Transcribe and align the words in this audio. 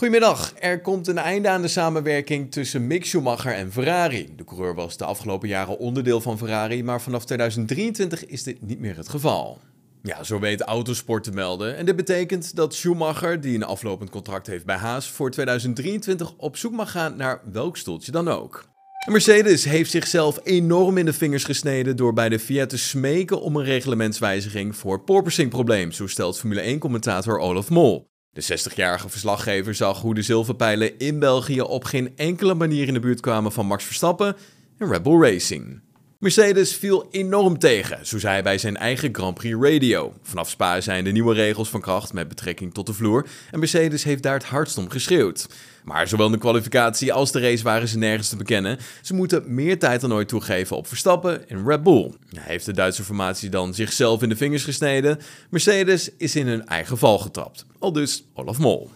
Goedemiddag, 0.00 0.52
er 0.58 0.80
komt 0.80 1.08
een 1.08 1.18
einde 1.18 1.48
aan 1.48 1.62
de 1.62 1.68
samenwerking 1.68 2.52
tussen 2.52 2.86
Mick 2.86 3.04
Schumacher 3.04 3.54
en 3.54 3.72
Ferrari. 3.72 4.28
De 4.36 4.44
coureur 4.44 4.74
was 4.74 4.96
de 4.96 5.04
afgelopen 5.04 5.48
jaren 5.48 5.78
onderdeel 5.78 6.20
van 6.20 6.38
Ferrari, 6.38 6.84
maar 6.84 7.00
vanaf 7.00 7.24
2023 7.24 8.26
is 8.26 8.42
dit 8.42 8.62
niet 8.62 8.78
meer 8.80 8.96
het 8.96 9.08
geval. 9.08 9.58
Ja, 10.02 10.22
zo 10.22 10.38
weet 10.38 10.60
Autosport 10.60 11.24
te 11.24 11.30
melden. 11.30 11.76
En 11.76 11.86
dit 11.86 11.96
betekent 11.96 12.56
dat 12.56 12.74
Schumacher, 12.74 13.40
die 13.40 13.54
een 13.54 13.62
aflopend 13.62 14.10
contract 14.10 14.46
heeft 14.46 14.64
bij 14.64 14.76
Haas, 14.76 15.10
voor 15.10 15.30
2023 15.30 16.34
op 16.36 16.56
zoek 16.56 16.72
mag 16.72 16.90
gaan 16.90 17.16
naar 17.16 17.40
welk 17.52 17.76
stoeltje 17.76 18.12
dan 18.12 18.28
ook. 18.28 18.64
Mercedes 19.10 19.64
heeft 19.64 19.90
zichzelf 19.90 20.40
enorm 20.42 20.98
in 20.98 21.04
de 21.04 21.12
vingers 21.12 21.44
gesneden 21.44 21.96
door 21.96 22.12
bij 22.12 22.28
de 22.28 22.38
Fiat 22.38 22.68
te 22.68 22.78
smeken 22.78 23.40
om 23.40 23.56
een 23.56 23.64
reglementswijziging 23.64 24.76
voor 24.76 25.00
porpoising-probleem, 25.00 25.92
zo 25.92 26.06
stelt 26.06 26.38
Formule 26.38 26.76
1-commentator 26.76 27.38
Olaf 27.38 27.70
Mol. 27.70 28.08
De 28.32 28.42
60-jarige 28.42 29.08
verslaggever 29.08 29.74
zag 29.74 30.00
hoe 30.00 30.14
de 30.14 30.22
zilverpijlen 30.22 30.98
in 30.98 31.18
België 31.18 31.60
op 31.60 31.84
geen 31.84 32.16
enkele 32.16 32.54
manier 32.54 32.86
in 32.86 32.94
de 32.94 33.00
buurt 33.00 33.20
kwamen 33.20 33.52
van 33.52 33.66
Max 33.66 33.84
Verstappen 33.84 34.36
en 34.78 34.88
Red 34.88 35.02
Bull 35.02 35.20
Racing. 35.20 35.80
Mercedes 36.20 36.76
viel 36.76 37.08
enorm 37.10 37.58
tegen, 37.58 38.06
zo 38.06 38.18
zei 38.18 38.32
hij 38.32 38.42
bij 38.42 38.58
zijn 38.58 38.76
eigen 38.76 39.14
Grand 39.14 39.34
Prix 39.34 39.56
Radio. 39.60 40.14
Vanaf 40.22 40.50
Spa 40.50 40.80
zijn 40.80 41.04
de 41.04 41.10
nieuwe 41.10 41.34
regels 41.34 41.68
van 41.68 41.80
kracht 41.80 42.12
met 42.12 42.28
betrekking 42.28 42.74
tot 42.74 42.86
de 42.86 42.92
vloer 42.92 43.26
en 43.50 43.58
Mercedes 43.58 44.04
heeft 44.04 44.22
daar 44.22 44.34
het 44.34 44.44
hardst 44.44 44.78
om 44.78 44.90
geschreeuwd. 44.90 45.46
Maar 45.84 46.08
zowel 46.08 46.26
in 46.26 46.32
de 46.32 46.38
kwalificatie 46.38 47.12
als 47.12 47.32
de 47.32 47.40
race 47.40 47.64
waren 47.64 47.88
ze 47.88 47.98
nergens 47.98 48.28
te 48.28 48.36
bekennen. 48.36 48.78
Ze 49.02 49.14
moeten 49.14 49.54
meer 49.54 49.78
tijd 49.78 50.00
dan 50.00 50.12
ooit 50.12 50.28
toegeven 50.28 50.76
op 50.76 50.86
Verstappen 50.86 51.48
en 51.48 51.66
Red 51.66 51.82
Bull. 51.82 52.12
Heeft 52.34 52.66
de 52.66 52.72
Duitse 52.72 53.04
formatie 53.04 53.50
dan 53.50 53.74
zichzelf 53.74 54.22
in 54.22 54.28
de 54.28 54.36
vingers 54.36 54.64
gesneden? 54.64 55.18
Mercedes 55.50 56.10
is 56.16 56.36
in 56.36 56.46
hun 56.46 56.66
eigen 56.66 56.98
val 56.98 57.18
getrapt. 57.18 57.66
Al 57.78 57.92
dus 57.92 58.24
Olaf 58.34 58.58
Mol. 58.58 58.90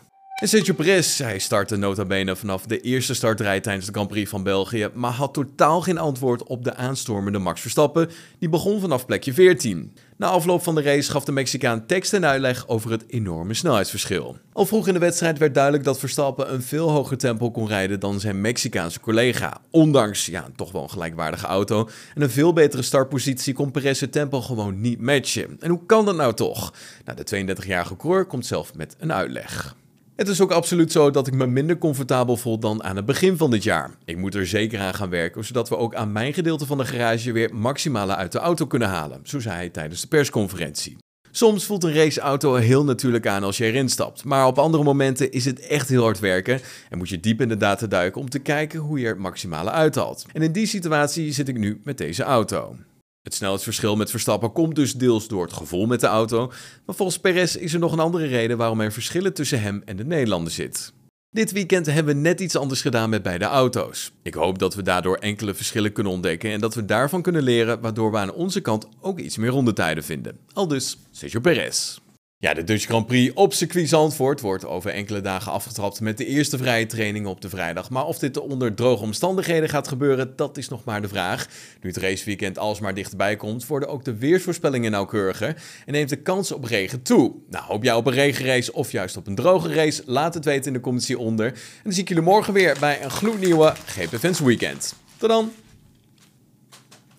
En 0.44 0.50
Sergio 0.50 0.74
Perez, 0.74 1.18
hij 1.18 1.38
startte 1.38 1.76
nota 1.76 2.04
bene 2.04 2.36
vanaf 2.36 2.66
de 2.66 2.80
eerste 2.80 3.14
startrij 3.14 3.60
tijdens 3.60 3.86
de 3.86 3.92
Grand 3.92 4.08
Prix 4.08 4.30
van 4.30 4.42
België, 4.42 4.88
maar 4.94 5.10
had 5.10 5.34
totaal 5.34 5.80
geen 5.80 5.98
antwoord 5.98 6.42
op 6.42 6.64
de 6.64 6.74
aanstormende 6.74 7.38
Max 7.38 7.60
Verstappen, 7.60 8.10
die 8.38 8.48
begon 8.48 8.80
vanaf 8.80 9.06
plekje 9.06 9.32
14. 9.32 9.92
Na 10.16 10.26
afloop 10.26 10.62
van 10.62 10.74
de 10.74 10.82
race 10.82 11.10
gaf 11.10 11.24
de 11.24 11.32
Mexicaan 11.32 11.86
tekst 11.86 12.12
en 12.12 12.26
uitleg 12.26 12.68
over 12.68 12.90
het 12.90 13.04
enorme 13.06 13.54
snelheidsverschil. 13.54 14.36
Al 14.52 14.66
vroeg 14.66 14.86
in 14.86 14.92
de 14.92 14.98
wedstrijd 15.00 15.38
werd 15.38 15.54
duidelijk 15.54 15.84
dat 15.84 15.98
Verstappen 15.98 16.52
een 16.52 16.62
veel 16.62 16.90
hoger 16.90 17.16
tempo 17.16 17.50
kon 17.50 17.66
rijden 17.66 18.00
dan 18.00 18.20
zijn 18.20 18.40
Mexicaanse 18.40 19.00
collega. 19.00 19.60
Ondanks 19.70 20.26
ja, 20.26 20.48
toch 20.56 20.72
wel 20.72 20.82
een 20.82 20.90
gelijkwaardige 20.90 21.46
auto 21.46 21.88
en 22.14 22.22
een 22.22 22.30
veel 22.30 22.52
betere 22.52 22.82
startpositie 22.82 23.54
kon 23.54 23.70
Perez 23.70 24.00
het 24.00 24.12
tempo 24.12 24.40
gewoon 24.40 24.80
niet 24.80 25.00
matchen. 25.00 25.56
En 25.60 25.70
hoe 25.70 25.86
kan 25.86 26.04
dat 26.04 26.16
nou 26.16 26.34
toch? 26.34 26.74
Nou, 27.04 27.24
de 27.24 27.54
32-jarige 27.54 27.96
coureur 27.96 28.24
komt 28.24 28.46
zelf 28.46 28.74
met 28.74 28.96
een 28.98 29.12
uitleg. 29.12 29.74
Het 30.16 30.28
is 30.28 30.40
ook 30.40 30.50
absoluut 30.50 30.92
zo 30.92 31.10
dat 31.10 31.26
ik 31.26 31.34
me 31.34 31.46
minder 31.46 31.78
comfortabel 31.78 32.36
voel 32.36 32.58
dan 32.58 32.84
aan 32.84 32.96
het 32.96 33.04
begin 33.04 33.36
van 33.36 33.50
dit 33.50 33.62
jaar. 33.62 33.90
Ik 34.04 34.16
moet 34.16 34.34
er 34.34 34.46
zeker 34.46 34.80
aan 34.80 34.94
gaan 34.94 35.10
werken, 35.10 35.44
zodat 35.44 35.68
we 35.68 35.76
ook 35.76 35.94
aan 35.94 36.12
mijn 36.12 36.34
gedeelte 36.34 36.66
van 36.66 36.78
de 36.78 36.84
garage 36.84 37.32
weer 37.32 37.54
maximale 37.54 38.14
uit 38.16 38.32
de 38.32 38.38
auto 38.38 38.66
kunnen 38.66 38.88
halen, 38.88 39.20
zo 39.22 39.40
zei 39.40 39.54
hij 39.54 39.68
tijdens 39.68 40.00
de 40.00 40.06
persconferentie. 40.06 40.96
Soms 41.30 41.64
voelt 41.64 41.84
een 41.84 41.94
raceauto 41.94 42.54
heel 42.54 42.84
natuurlijk 42.84 43.26
aan 43.26 43.44
als 43.44 43.56
je 43.56 43.64
erin 43.64 43.88
stapt, 43.88 44.24
maar 44.24 44.46
op 44.46 44.58
andere 44.58 44.82
momenten 44.82 45.32
is 45.32 45.44
het 45.44 45.60
echt 45.60 45.88
heel 45.88 46.02
hard 46.02 46.18
werken 46.18 46.60
en 46.90 46.98
moet 46.98 47.08
je 47.08 47.20
diep 47.20 47.40
in 47.40 47.48
de 47.48 47.56
data 47.56 47.86
duiken 47.86 48.20
om 48.20 48.30
te 48.30 48.38
kijken 48.38 48.80
hoe 48.80 49.00
je 49.00 49.06
er 49.06 49.20
maximale 49.20 49.70
uithaalt. 49.70 50.24
En 50.32 50.42
in 50.42 50.52
die 50.52 50.66
situatie 50.66 51.32
zit 51.32 51.48
ik 51.48 51.58
nu 51.58 51.80
met 51.84 51.98
deze 51.98 52.22
auto. 52.22 52.76
Het 53.24 53.34
snelheidsverschil 53.34 53.96
met 53.96 54.10
Verstappen 54.10 54.52
komt 54.52 54.74
dus 54.74 54.92
deels 54.92 55.28
door 55.28 55.42
het 55.42 55.52
gevoel 55.52 55.86
met 55.86 56.00
de 56.00 56.06
auto, 56.06 56.52
maar 56.86 56.94
volgens 56.94 57.18
Perez 57.18 57.54
is 57.54 57.72
er 57.72 57.78
nog 57.78 57.92
een 57.92 57.98
andere 57.98 58.26
reden 58.26 58.56
waarom 58.56 58.80
er 58.80 58.92
verschillen 58.92 59.34
tussen 59.34 59.60
hem 59.60 59.82
en 59.84 59.96
de 59.96 60.04
Nederlander 60.04 60.52
zit. 60.52 60.92
Dit 61.30 61.52
weekend 61.52 61.86
hebben 61.86 62.14
we 62.14 62.20
net 62.20 62.40
iets 62.40 62.56
anders 62.56 62.80
gedaan 62.80 63.10
met 63.10 63.22
beide 63.22 63.44
auto's. 63.44 64.12
Ik 64.22 64.34
hoop 64.34 64.58
dat 64.58 64.74
we 64.74 64.82
daardoor 64.82 65.16
enkele 65.16 65.54
verschillen 65.54 65.92
kunnen 65.92 66.12
ontdekken 66.12 66.50
en 66.50 66.60
dat 66.60 66.74
we 66.74 66.84
daarvan 66.84 67.22
kunnen 67.22 67.42
leren, 67.42 67.80
waardoor 67.80 68.10
we 68.10 68.16
aan 68.16 68.32
onze 68.32 68.60
kant 68.60 68.86
ook 69.00 69.18
iets 69.18 69.36
meer 69.36 69.50
rondetijden 69.50 70.04
vinden. 70.04 70.38
Al 70.52 70.68
dus 70.68 70.98
Sergio 71.10 71.40
Perez. 71.40 71.98
Ja, 72.44 72.54
de 72.54 72.64
Dutch 72.64 72.84
Grand 72.84 73.06
Prix 73.06 73.34
op 73.34 73.52
circuit 73.52 73.88
Zandvoort 73.88 74.40
wordt 74.40 74.66
over 74.66 74.90
enkele 74.90 75.20
dagen 75.20 75.52
afgetrapt 75.52 76.00
met 76.00 76.18
de 76.18 76.26
eerste 76.26 76.58
vrije 76.58 76.86
training 76.86 77.26
op 77.26 77.40
de 77.40 77.48
vrijdag. 77.48 77.90
Maar 77.90 78.04
of 78.06 78.18
dit 78.18 78.38
onder 78.38 78.74
droge 78.74 79.02
omstandigheden 79.02 79.68
gaat 79.68 79.88
gebeuren, 79.88 80.36
dat 80.36 80.56
is 80.56 80.68
nog 80.68 80.84
maar 80.84 81.02
de 81.02 81.08
vraag. 81.08 81.48
Nu 81.80 81.88
het 81.88 81.98
raceweekend 81.98 82.58
alsmaar 82.58 82.94
dichterbij 82.94 83.36
komt, 83.36 83.66
worden 83.66 83.88
ook 83.88 84.04
de 84.04 84.16
weersvoorspellingen 84.16 84.90
nauwkeuriger 84.90 85.62
en 85.86 85.92
neemt 85.92 86.08
de 86.08 86.16
kans 86.16 86.52
op 86.52 86.64
regen 86.64 87.02
toe. 87.02 87.34
Nou, 87.50 87.64
hoop 87.64 87.82
jij 87.82 87.94
op 87.94 88.06
een 88.06 88.12
regenrace 88.12 88.72
of 88.72 88.92
juist 88.92 89.16
op 89.16 89.26
een 89.26 89.34
droge 89.34 89.74
race? 89.74 90.02
Laat 90.06 90.34
het 90.34 90.44
weten 90.44 90.66
in 90.66 90.72
de 90.72 90.80
comments 90.80 91.14
onder. 91.14 91.46
En 91.46 91.54
dan 91.82 91.92
zie 91.92 92.02
ik 92.02 92.08
jullie 92.08 92.24
morgen 92.24 92.52
weer 92.52 92.76
bij 92.80 93.02
een 93.02 93.10
gloednieuwe 93.10 93.74
GP 93.86 94.38
Weekend. 94.38 94.94
Tot 95.16 95.28
dan! 95.28 95.52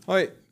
Hoi! 0.05 0.44